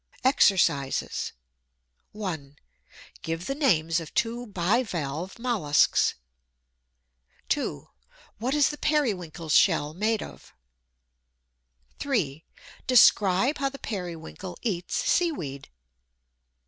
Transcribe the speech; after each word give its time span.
EXERCISES 0.23 1.31
1. 2.11 2.55
Give 3.21 3.45
the 3.45 3.53
names 3.53 3.99
of 3.99 4.11
two 4.15 4.47
bi 4.47 4.81
valve 4.81 5.37
molluscs. 5.37 6.15
2. 7.49 7.87
What 8.39 8.55
is 8.55 8.69
the 8.69 8.79
Periwinkle's 8.79 9.53
shell 9.53 9.93
made 9.93 10.23
of? 10.23 10.55
3. 11.99 12.43
Describe 12.87 13.59
how 13.59 13.69
the 13.69 13.77
Periwinkle 13.77 14.57
eats 14.63 14.95
seaweed. 14.95 15.69